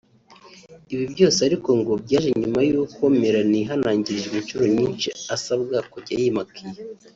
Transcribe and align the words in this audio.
Ibi 0.93 1.05
byose 1.13 1.39
ariko 1.47 1.69
ngo 1.79 1.93
byaje 2.03 2.29
nyuma 2.41 2.59
y’uko 2.69 3.01
Melanie 3.21 3.57
yihanangirijwe 3.61 4.33
inshuro 4.41 4.65
nyinshi 4.75 5.07
asabwa 5.35 5.77
kujya 5.91 6.15
yimakiya 6.21 6.73